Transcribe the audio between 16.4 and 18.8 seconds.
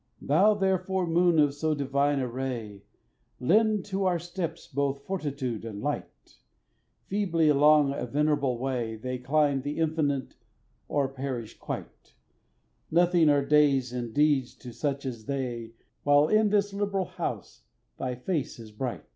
this liberal house thy face is